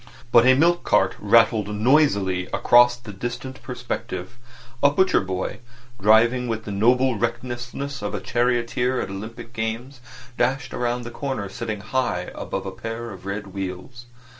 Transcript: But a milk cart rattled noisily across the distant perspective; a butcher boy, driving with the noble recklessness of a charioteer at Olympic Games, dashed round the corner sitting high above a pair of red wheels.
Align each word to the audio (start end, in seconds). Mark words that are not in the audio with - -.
But 0.31 0.47
a 0.47 0.55
milk 0.55 0.83
cart 0.83 1.15
rattled 1.19 1.67
noisily 1.75 2.47
across 2.47 2.97
the 2.97 3.13
distant 3.13 3.61
perspective; 3.61 4.39
a 4.81 4.89
butcher 4.89 5.19
boy, 5.21 5.59
driving 6.01 6.47
with 6.47 6.63
the 6.65 6.71
noble 6.71 7.19
recklessness 7.19 8.01
of 8.01 8.15
a 8.15 8.19
charioteer 8.19 8.99
at 8.99 9.11
Olympic 9.11 9.53
Games, 9.53 9.99
dashed 10.39 10.73
round 10.73 11.03
the 11.03 11.11
corner 11.11 11.49
sitting 11.49 11.81
high 11.81 12.31
above 12.33 12.65
a 12.65 12.71
pair 12.71 13.11
of 13.11 13.27
red 13.27 13.53
wheels. 13.53 14.07